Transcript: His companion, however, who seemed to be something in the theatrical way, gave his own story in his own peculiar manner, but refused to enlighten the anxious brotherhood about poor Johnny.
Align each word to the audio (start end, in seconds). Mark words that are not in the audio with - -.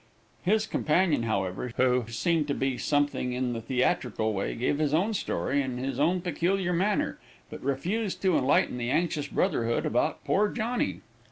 His 0.41 0.65
companion, 0.65 1.21
however, 1.21 1.73
who 1.77 2.05
seemed 2.07 2.47
to 2.47 2.55
be 2.55 2.75
something 2.79 3.33
in 3.33 3.53
the 3.53 3.61
theatrical 3.61 4.33
way, 4.33 4.55
gave 4.55 4.79
his 4.79 4.95
own 4.95 5.13
story 5.13 5.61
in 5.61 5.77
his 5.77 5.99
own 5.99 6.21
peculiar 6.21 6.73
manner, 6.73 7.19
but 7.51 7.61
refused 7.63 8.19
to 8.23 8.35
enlighten 8.35 8.79
the 8.79 8.89
anxious 8.89 9.27
brotherhood 9.27 9.85
about 9.85 10.23
poor 10.23 10.49
Johnny. 10.49 11.01